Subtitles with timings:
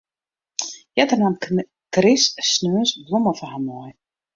[1.03, 1.37] Earder naam
[1.93, 3.89] Chris sneons blommen foar har mei.